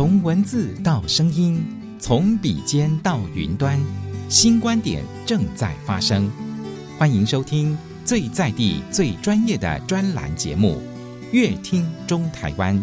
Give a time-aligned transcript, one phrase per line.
[0.00, 1.62] 从文字到声音，
[1.98, 3.78] 从笔尖到云端，
[4.30, 6.32] 新观点正在发生。
[6.98, 10.80] 欢迎收听最在地、最专业的专栏节目
[11.32, 12.74] 《乐听中台湾》。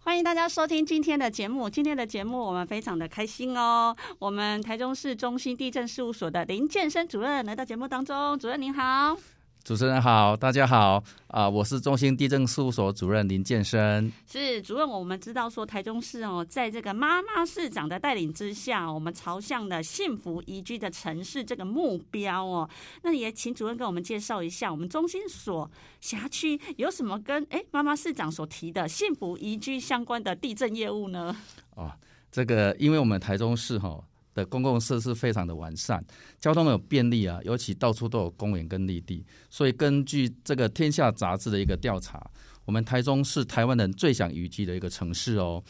[0.00, 1.70] 欢迎大家收听今天的节目。
[1.70, 3.94] 今天的节目我们非常的开心哦。
[4.18, 8.36] 我们台中市中心地震事务所的林建生主任来到节目当中。
[8.40, 9.16] 主任您好。
[9.62, 10.94] 主持人好，大家好
[11.28, 11.50] 啊、呃！
[11.50, 14.10] 我是中心地震事务所主任林建生。
[14.26, 22.68] 是主任，我们知道说台中市哦，在这个妈妈市长的带领之下，我们朝向了幸福宜居的城市这个目标哦。
[23.02, 25.70] 那也请主任跟我们介绍一下，我们中心所
[26.00, 31.36] 辖区有什么跟哎妈妈市长所提的幸福宜居相关的地震业务呢？
[31.76, 31.92] 哦，
[32.32, 34.04] 这个因为我们台中市哈、哦。
[34.34, 36.04] 的公共设施非常的完善，
[36.38, 42.30] 交通有便利啊，尤其到处都有公园跟绿地，所以根据这个《天下》杂志的一个调查，
[42.64, 45.62] 我们台中是台湾人最想宜居的一个城市哦。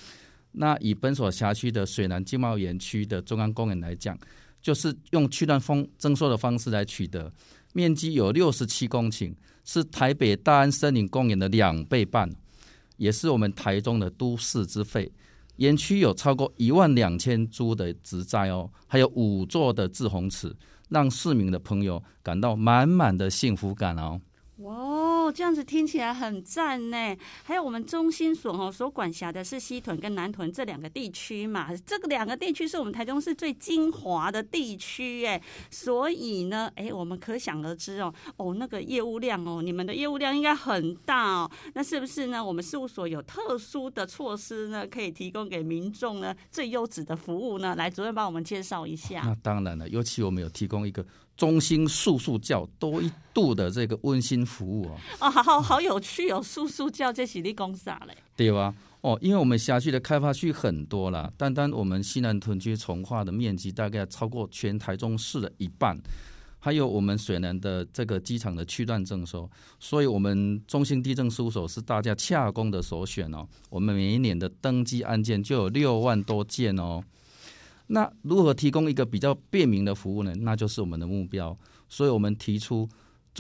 [0.52, 4.18] 那以本所辖区的水南经贸园区的中央公园来讲，
[4.60, 7.32] 就是用区段风征收的方式来取得，
[7.72, 9.32] 面积有六十七公顷，
[9.64, 12.28] 是台北大安森林公园的两倍半，
[12.96, 15.10] 也是我们台中的都市之肺。
[15.60, 20.56] 园区有超过一万两千株的植栽哦，还有五座的自红池，
[20.88, 24.18] 让市民的朋友感到满满的幸福感哦。
[24.56, 24.74] 哇，
[25.30, 27.16] 这样子听起来很赞呢。
[27.42, 41.50] 还有我们中心所哦，所管辖的是西屯跟南屯这两个地区嘛，这个两个地区是我们台中市最精华的地区哎，所以呢，哎，我们可想而知哦，哦，那个业务量哦，你们的业务量应该很大哦。
[41.74, 42.44] 那是不是呢？
[42.44, 47.74] 我们事务所有特殊的措施呢，可以提供给民众呢最优质的服务呢？
[47.76, 49.22] 来，主任帮我们介绍一下。
[49.24, 51.04] 那当然了，尤其我们有提供一个。
[51.36, 58.16] 中心速速叫多一度的这个温馨服务哦，哦，好好好有趣哦，叔叔叫这是你讲啥嘞？
[58.36, 58.74] 对吧？
[59.02, 65.98] 哦，因为我们辖区的开发区很多啦，单单我们西南屯区从化的面积大概超过全台中市的一半，
[66.58, 69.48] 还有我们水南的这个机场的区段征收，
[69.78, 73.46] 所以我们中兴地政事务所是大家洽公的首选哦。
[73.68, 77.02] 我们每一年的登记案件就有六万多件哦。
[77.86, 80.34] 那如何提供一个比较便民的服务呢？
[80.40, 81.56] 那就是我们的目标。
[81.88, 82.88] 所以我们提出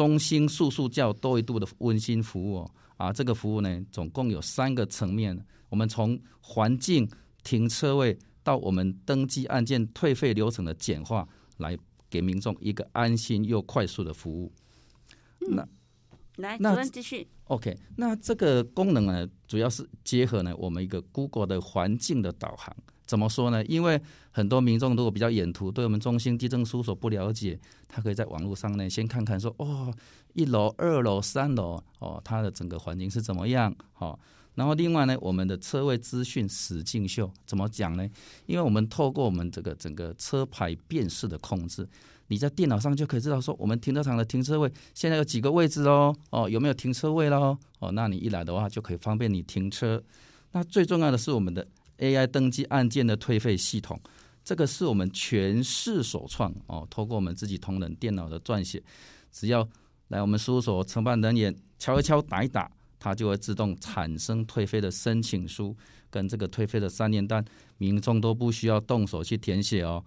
[0.00, 2.66] 中心速速较多一度的温馨服务
[2.96, 5.38] 啊，这个服务呢，总共有三个层面。
[5.68, 7.06] 我们从环境、
[7.44, 11.28] 停车位到我们登记案件退费流程的简化，
[11.58, 11.76] 来
[12.08, 14.50] 给民众一个安心又快速的服务。
[15.40, 15.68] 嗯、那
[16.36, 17.28] 来，主任继续。
[17.44, 22.74] OK，那这个功能呢，主要是结合呢我们一个 Google 的环境的导航。
[23.10, 23.64] 怎么说呢？
[23.64, 24.00] 因为
[24.30, 29.92] 很多民众如果比较眼途，对我们中心地政事务所不了解，他可以在网络上呢先看看说，哦，
[30.34, 33.74] 一楼、二楼、三楼，哦，它的整个环境是怎么样？
[33.98, 34.16] 哦，
[34.54, 38.08] 然后另外呢，我们的车位资讯实境秀怎么讲呢？
[38.46, 41.84] 因为我们透过我们这个整个车牌辨识的控制，
[42.28, 47.58] 你在电脑上就可以知道说，我们停车场的停车位现在有几个位置哦，哦，有没有停车位喽？
[47.80, 50.00] 哦，那你一来的话就可以方便你停车。
[50.52, 51.66] 那最重要的是我们的。
[52.00, 54.00] AI 登记案件的退费系统，
[54.42, 56.86] 这个是我们全市首创哦。
[56.90, 58.82] 透过我们自己同仁电脑的撰写，
[59.30, 59.66] 只要
[60.08, 65.76] 来我们事务所承办人员敲一敲、打一打，它就会自动产生退费的申请书
[66.10, 67.44] 跟这个退费的三联单，
[67.78, 70.04] 民众都不需要动手去填写哦。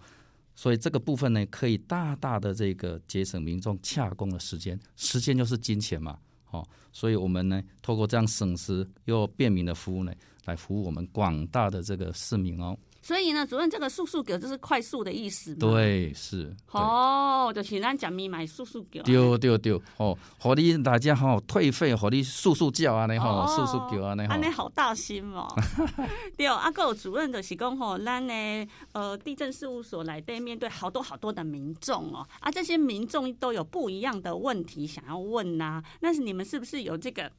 [0.56, 6.18] 所以这个部分呢，可以大大的这个节省民众洽公的时间，时间就是金钱嘛。
[6.54, 10.12] 哦，所以我们呢，透过这样省时又便民的服务呢，
[10.44, 12.76] 来服务我们广大的这个市民哦。
[13.04, 15.54] 所以呢，主任，这个速速给就是快速的意思。
[15.56, 16.50] 对，是。
[16.70, 19.02] 哦，就是咱讲咪买速速给。
[19.02, 24.32] 对对对，哦，和你大家好退费，和你速速叫啊，你好，速速叫啊，你好。
[24.32, 25.46] 安尼好大心哦。
[26.34, 37.30] 对，阿个主任就是讲吼，咱呢，呃，地震事务所来对面对好多好多的民众哦，啊，这些民众都有不一样的问题想要问呐、啊，那是你们是不是有这个？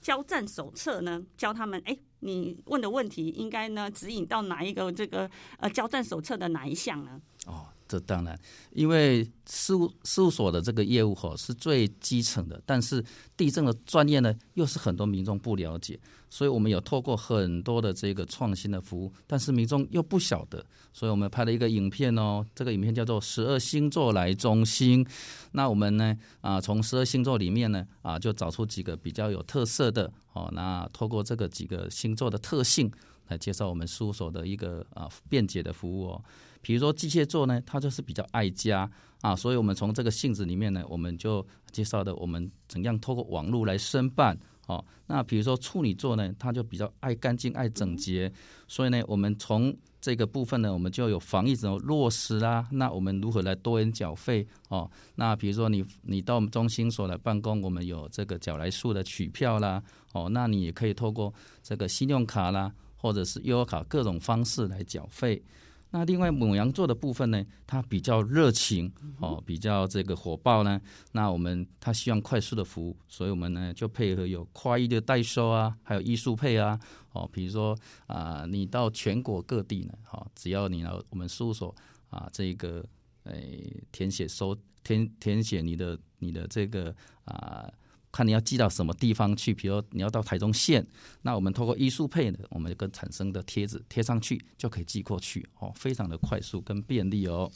[0.00, 7.20] 交战手册呢，教他们哎，你问的问题应该呢指引到哪一个这个呃交战手册的哪一项呢？
[7.46, 7.66] 哦。
[7.92, 8.38] 这当然，
[8.72, 13.04] 因为事务事务所的这个业务吼是最基层的，但是
[13.36, 16.00] 地震的专业呢又是很多民众不了解，
[16.30, 25.04] 所以我们有透过很多的这个创新的服务，但是民众又不晓得，所以我们拍了一个影片哦，这个影片叫做《十二星座来中心》，
[25.52, 32.90] 那我们呢啊从十二星座里面呢啊就找出几个比较有特色的哦，那透过这个几个星座的特性
[33.32, 36.24] 来介绍我们事务所的一个啊便捷的服务哦。
[36.60, 38.88] 比如说巨蟹座呢，他就是比较爱家
[39.20, 44.38] 啊，所以我们从这个性质里面呢，我们就介绍的我们怎样透过网络来申办
[44.68, 48.32] 哦，那比如说处女座呢，他就比较爱干净、爱整洁，
[48.68, 52.64] 所以呢，我们从这个部分呢，我们就有防疫怎么落实啦。
[52.70, 54.46] 那我们如何来多元缴费？
[54.68, 59.82] 哦，那比如说你你到我们中心所来办公，我们有这个缴来数的取票啦。
[60.12, 61.32] 哦，那你也可以透过
[61.62, 65.42] 这个信用卡啦，或者是悠游卡各种方式来缴费。
[65.90, 70.80] 那另外母羊座的部分呢，它比较热情哦，比较这个火爆呢。
[71.10, 76.80] 那我们它希望快速的服务，所以我们呢就配合有快易的代收啊，还有艺术配啊。
[77.12, 77.76] 哦，比如说
[78.06, 81.74] 啊、呃，你到全国各地呢，哈，只要你来我们事务所
[82.08, 82.82] 啊，这个
[83.24, 86.94] 诶填写收填填写你的你的这个
[87.26, 87.70] 啊。
[88.12, 90.86] 看你要寄到什么地方去，比如你要到台中县，
[91.22, 97.50] 那我们通过艺术配呢，我们就跟产生的贴纸贴上去就可以寄过去哦，非常的快速跟便利哦。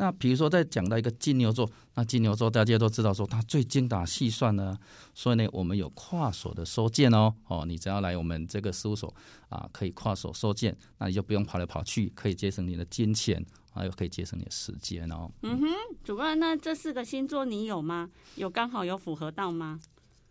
[0.00, 4.78] 那比如说再讲到一个金牛座，那金牛座大家都知道说它最精打细算呢，
[5.14, 9.14] 所以呢我们有跨所的收件哦哦，你只要来我们这个事务所
[9.50, 13.44] 啊，可以跨所收件，那你就不用跑来跑去，可以节省你的金钱。
[13.72, 15.30] 还有可以节省你的时间哦。
[15.42, 15.68] 嗯哼，
[16.02, 18.10] 主任，那这四个星座你有吗？
[18.34, 19.78] 有刚好有符合到吗？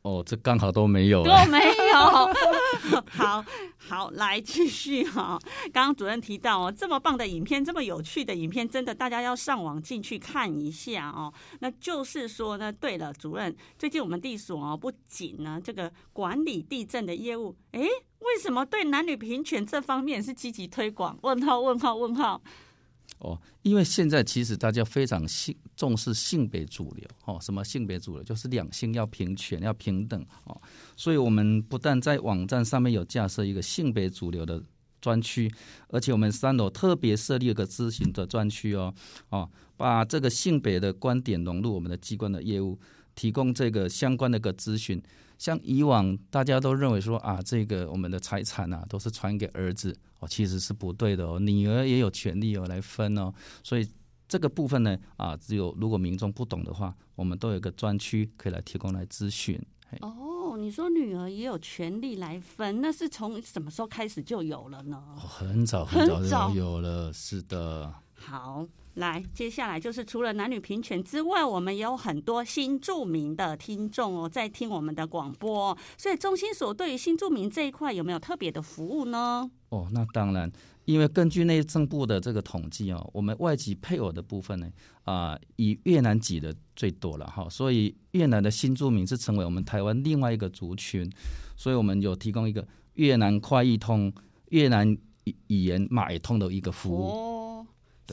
[0.01, 3.03] 哦，这刚好都没有，都没有。
[3.09, 3.43] 好
[3.77, 5.39] 好，来继续哈、哦。
[5.73, 11.33] 刚刚主任提到哦，这么棒的影片，这么有趣的影片，真的大家要上网进去看一下哦。
[11.59, 21.19] 那就是说呢，对了，主任，最近我们地所哦，不仅呢这个管理地震的业务，哎，为什么对男女平权这方面是积极推广？
[21.23, 22.41] 问号问号问号。
[23.17, 28.23] 哦，因为现在其实大家非常性重视性别主流，哦，什么性别主流？
[28.23, 30.61] 就是两性要平权、要平等，哦，
[30.95, 34.63] 所以我们不但在网站上面有架设一个性别主流的
[35.01, 35.51] 专区，
[35.89, 38.93] 而且我们三楼特别设立了个咨询的专区哦，
[39.29, 42.79] 哦，把这个性别的观点融入我们的机关的业务，
[43.15, 45.01] 提供这个相关的一个咨询。
[45.39, 53.33] 像以往大家都认为说啊，这个我们的财产啊都是传给儿子哦，其实是不对的哦，女儿也有权利哦来分哦，
[53.63, 53.89] 所以
[54.27, 59.59] 这个部分呢啊，只有如果民众不懂的话，我们都有一个专区可以来提供来咨询。
[60.01, 65.01] 哦，你说女儿也有权利来分，那是从什么时候开始就有了呢？
[65.15, 67.91] 哦，很早很早就有了，是的。
[68.13, 68.67] 好。
[68.99, 75.75] 来，接下来就是除了男女平权之外，我们也有很多新住民的听众哦，在听我们的广播。
[75.97, 79.49] 所以中心所对于新住民这一块有没有特别的服务呢？
[79.69, 80.51] 哦，那当然，
[80.83, 84.67] 因为根据内政部的这个统计哦，我们外籍配偶的部分呢，
[85.03, 91.09] 啊、呃，以越南籍的最多了哈，所以越南的新住民是成为我们台湾另外一个族群，
[91.55, 94.11] 所以我们有提供一个越南快易通、
[94.49, 94.85] 越南
[95.23, 97.07] 语言买通的一个服务。
[97.07, 97.35] 哦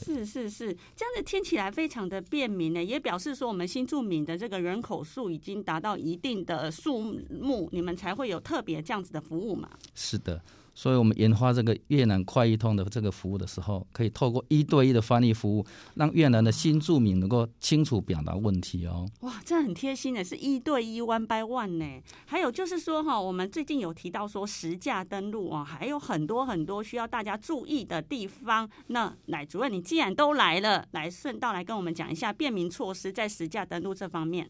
[0.03, 9.69] 是是是，这样子听起来非常的便民呢，也表示说我们新住民的这个人口数已经达到一定的数目，你们才会有特别这样子的服务嘛？
[9.93, 10.41] 是的。
[10.77, 15.65] 所以我们研发这个越南快易通的这个服务的时候，可以透过一对一的翻译服务，
[15.95, 19.09] 让越南的新住民能够清楚表达问题哦。
[19.21, 22.03] 哇，这很贴心的，是一对一 one by one 呢。
[22.27, 28.69] 还有就是说哈，我们最近有提到说实价登录啊，还有很多很多需要大家注意的地方。
[28.85, 34.47] 那乃主任，你既然都来了，来顺道来跟我们讲一下便民措施在实价登录这方面。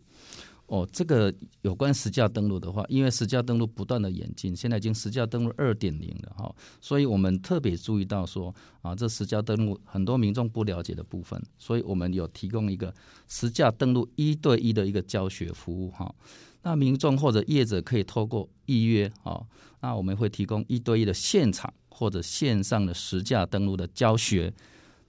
[0.68, 12.94] 哦，这个有关实价登录的话，因为实价登录不断的演进，现在已经实价登录二点零了哈，所以我们特别注意到说啊，这实价登录很多民众不了解的部分，所以我们有提供一个
[13.30, 16.14] 实价登录一对一的一个教学服务哈。
[16.64, 19.42] 那民众或者业者可以透过预约啊，
[19.80, 24.54] 那我们会提供一对一的现场或者线上的实价登录的教学，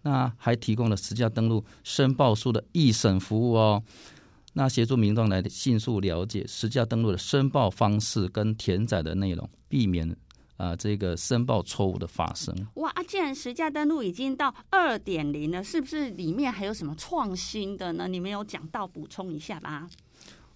[0.02, 3.82] 那还提供了实价登录申报书的一审服务哦。
[4.54, 10.10] 那协助民众来迅速了解实价登录的申报方式跟填载的内容，避免
[10.56, 12.52] 啊、呃、这个申报错误的发生。
[12.74, 13.02] 哇啊！
[13.04, 18.08] 既然实价登录已经到二点零了，是不是里面还有什么创新的呢？
[18.08, 19.88] 你们有讲到，补充一下吧。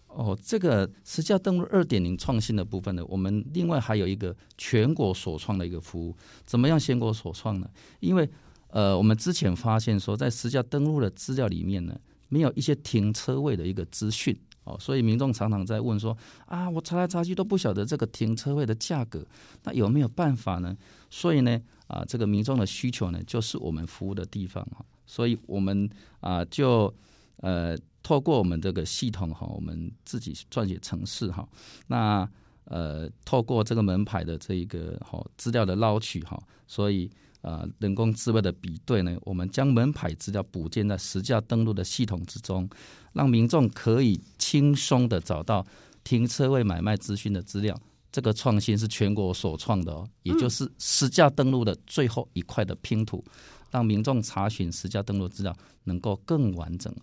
[0.09, 6.17] 哦，这个实价登录二点零创新的部分呢，我们另外还有一个全国首创的一个服务。
[6.45, 7.69] 怎么样全国首创呢？
[8.01, 8.29] 因为
[8.69, 11.95] 呃，我们之前发现说，在实价登录的资料里面呢。
[12.33, 14.35] 没有一些停车位的一个资讯
[14.65, 19.23] 哦，所以民众常常在问说啊，我查来查去都不晓得这个停车位的价格，
[19.65, 20.75] 那有没有办法呢？
[21.11, 24.83] 所以呢，啊，这个民众的需求呢，就是我们服务的地方哈。
[25.05, 25.87] 所以我们
[26.21, 26.93] 啊，就
[27.37, 31.47] 呃，透过我们这个系统哈，我们自己撰写程式哈，
[31.89, 32.27] 那
[32.65, 37.11] 呃，透过这个门牌的这一个哈资料的捞取哈，所以。
[37.43, 42.69] 啊，人工智慧的比对呢，我们将门牌资料补建在实价登录的系统之中，
[43.13, 45.67] 让民众可以轻松的找到
[46.05, 47.77] 停车位买卖资讯的资料，
[48.11, 53.25] 这个创新是全国首创的哦，也就是实价登录的最后一块的拼图，
[53.71, 55.53] 让民众查询实价登录资料
[55.85, 56.95] 能够更完整。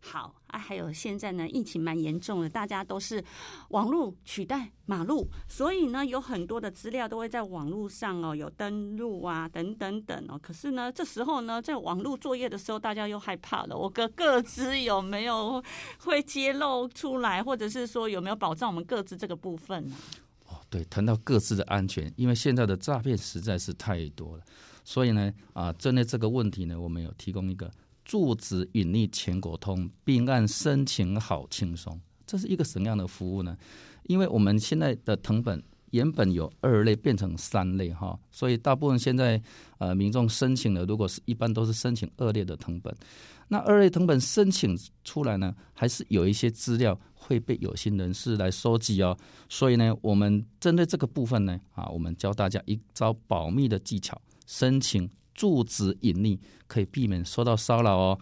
[0.00, 0.34] 好。
[0.50, 3.24] 啊，还有现在呢，疫情蛮严重的，大家都是
[3.68, 10.36] 网络取代马路，所以呢，有很多的资料都会在网络上哦，有登录啊，等等等哦。
[10.42, 15.62] 可是呢，这时候呢，在网络作业的时候，大家又害怕了，我个各自有没有
[16.00, 19.94] 会揭露出来，或者是说有没有保障我们各自这个部分呢？
[20.48, 24.42] 哦，对，谈到各自的安全，因为现在的诈骗实在是太多了，
[24.82, 27.70] 所以呢，啊，针对这个问题呢，我们有提供一个。
[28.10, 33.56] 住址隐匿全国通，并案申请好轻松，这是一个什么样的服务呢？
[34.08, 39.40] 因为我们现在的藤本原本有二类变成三类哈，所以大部分现在
[39.78, 42.92] 呃民众申请的，如果是一般都是申请二类的藤本，
[43.46, 49.16] 那二类藤本申请出来呢，还是有一些资料会被有心人士来收集哦，
[49.48, 55.08] 所以呢，我们针对这个部分呢，啊，我们教大家一招保密的技巧，申请。
[55.34, 58.18] 住址隐匿可以避免受到骚扰哦。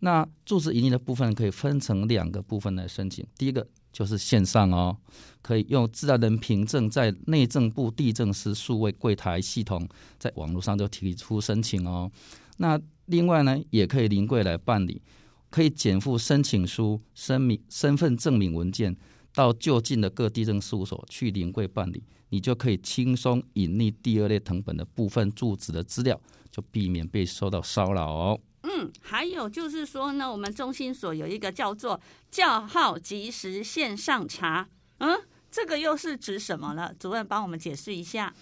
[0.00, 3.26] 那住址隐匿的部分可以分成两个部分来申请。
[3.36, 4.96] 第一个就是线上哦，
[5.42, 9.86] 可以用自然人凭证在内政部地政司数位柜台系统，
[10.18, 12.10] 在网络上就提出申请哦。
[12.58, 15.02] 那另外呢，也可以临柜来办理，
[15.50, 18.96] 可以减负申请书、声明、身份证明文件，
[19.34, 26.20] 到就近的各地政事务所去临柜办理，你就可以轻松隐匿第二类藤本的部分住址的资料。
[26.52, 28.40] 就避免被受到骚扰哦。
[28.64, 34.68] 嗯，还有就是说呢，我们中心所有一个叫做叫号及时线上查，
[34.98, 35.16] 嗯，
[35.48, 36.92] 这个又是指什么了？
[36.98, 38.34] 主任帮我们解释一下。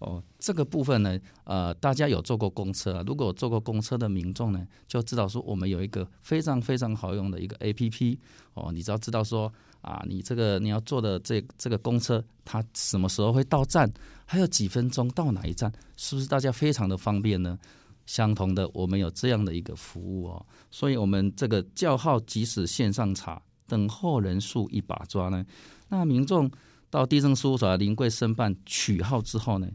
[0.00, 3.04] 哦，这个部分呢，呃，大家有坐过公车啊？
[3.06, 8.18] 如果坐过公车的民众呢，就知道说我们有一个非常非常好用的一个 APP
[8.54, 9.52] 哦，你只要知道说
[9.82, 13.90] 啊，你这个你要坐的这这个公车，它什么时候会到站，
[14.24, 17.58] 还有几分钟到哪一站，是不是大家非常的方便呢？
[18.06, 25.44] 相同的，我们有这样的一个服务哦，所以我们这个叫号即使线上查，等候人数一把抓呢，
[25.88, 26.50] 那民众
[26.88, 29.68] 到地政事务所临柜申办取号之后呢，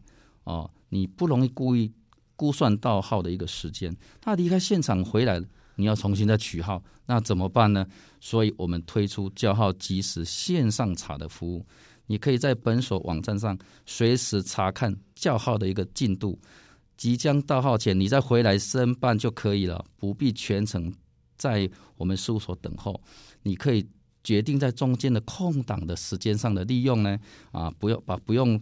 [0.46, 1.92] 哦，你不容易故意
[2.36, 5.42] 估算到号的一个时间，他离开现场回来，
[5.76, 7.86] 你要重新再取号，那怎么办呢？
[8.20, 11.66] 所以我们推出叫号即时线上查的服务，
[12.08, 16.40] 你可以在本所网站上随时查看叫号的一个进度，
[16.96, 20.94] 即将到号前你再回来申办就可以了，不必全程
[21.38, 23.02] 在我们事务所等候，
[23.44, 23.88] 你可以
[24.24, 27.18] 决定在中间的空档的时间上的利用呢，
[27.52, 28.62] 啊，不用把不用。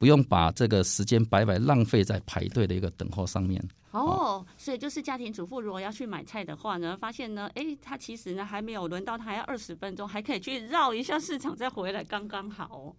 [0.00, 4.42] 不用把这个时间白白浪费在排队的一个等候上面哦。
[4.56, 12.96] 所以就是家庭主妇如果要去买菜的话呢，发现呢，哎，他其实呢还没有轮到他，还要二十分钟，还可以去绕一下市场再回来，刚刚好哦。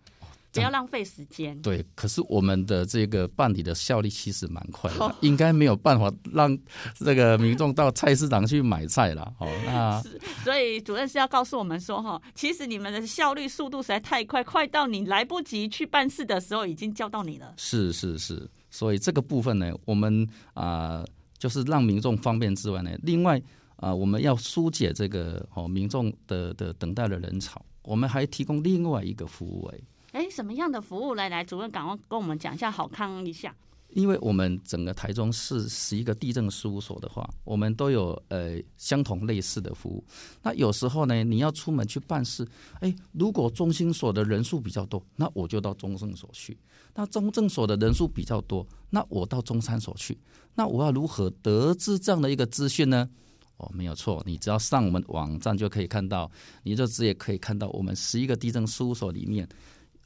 [0.53, 1.59] 不要浪费时间。
[1.61, 6.57] 对，可是我们的这个办理的效率其实蛮快的，哦、应该没有办法让
[6.95, 9.33] 这个民众到菜市场去买菜了。
[9.39, 10.01] 哦， 那
[10.43, 17.53] 所以主任是要告诉我们说，哈，其实你们的效率速度实在太快，快到你来不及去办事的时候，已经叫到你了。
[17.57, 23.37] 是是是，所以这个部分呢，我们啊、呃，就是让民众方便之外呢，另外
[23.77, 29.83] 啊、呃，我们要疏解这个哦民众的的等待的人潮，我们还提供另外一个服务诶。
[30.11, 31.15] 哎，什么样的服务？
[31.15, 33.55] 来来，主任赶快跟我们讲一下，好看一下。
[33.93, 40.01] 因为我们整个台中市十一个地政事务所的话，我们都有呃相同类似的服务。
[40.41, 42.47] 那有时候呢，你要出门去办事，
[42.79, 46.53] 哎，如果中心所的人数比较多，那我就到中正所去；
[46.95, 50.17] 那中正所的人数比较多，那我到中山所去。
[50.55, 53.09] 那我要如何得知这样的一个资讯呢？
[53.57, 56.31] 哦，没有错，你只要上我们网站就可以看到，
[56.63, 59.45] 你就直接可以看到我们十一个地政事务所里面。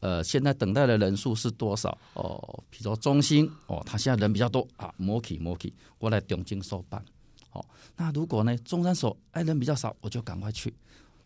[0.05, 1.97] 呃，现在等待的人数是多少？
[2.13, 7.03] 哦，比如说中心哦，他现在人比较多啊，摩起摩起，我来东京收办。
[7.50, 7.65] 好、哦，
[7.97, 10.71] 那如果呢，中山所哎人比较少，我就赶快去，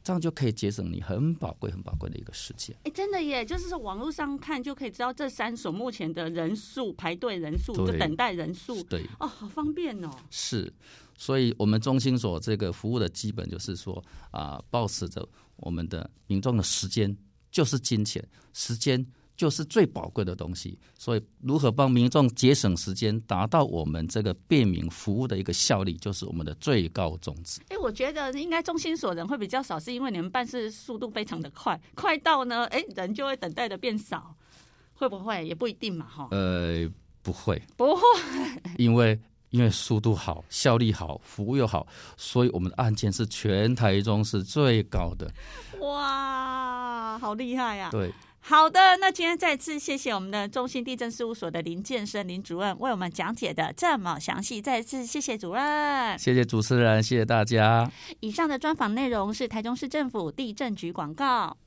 [0.01, 2.73] 这样就可以节省你很宝贵、很宝贵的一个时间。
[2.85, 8.81] 哎，真的耶，就是说网络上看就可以知道这三所目前的人数、排队人数、就等待人数。
[8.83, 10.09] 对，哦，好方便哦。
[10.29, 10.71] 是，
[11.17, 17.13] 所以我们中心所这个服务的基本就是说啊、呃，保持着我们的民众的时间。
[17.51, 27.61] 就是金钱，时间就是最宝贵的东西，所以如何帮民众节省时间，达到我们这个便民服务的一个效率，就是我们的最高宗旨。
[27.69, 34.35] 哎，我觉得应该中心所人会比较少，是因为你们办事速度非常的快，快到呢，哎，人就会等待的变少，
[34.93, 35.47] 会不会？
[35.47, 36.27] 也不一定嘛，哈。
[36.31, 36.89] 呃，
[37.21, 38.01] 不会，不会，
[38.77, 41.87] 因为因为速度好、效率好、服务又好，
[42.17, 45.31] 所以我们的案件是全台中是最高的。
[45.79, 47.91] 哇，好厉害呀、啊！
[47.91, 57.91] 对，好的，那今天再次谢谢我们的中兴地震事务所的林建生林主任为我们讲解的这么详细，再次谢谢主任，谢谢主持人，谢谢大家。
[58.19, 61.57] 以上的专访内容是台中市政府地震局广告。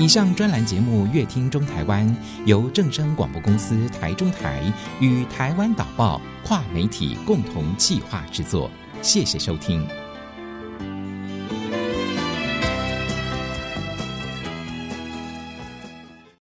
[0.00, 2.08] 以上专栏节目《乐听中台湾》
[2.46, 4.62] 由正声广播公司台中台
[4.98, 8.70] 与台湾导报跨媒体共同企划制作，
[9.02, 9.86] 谢谢收听。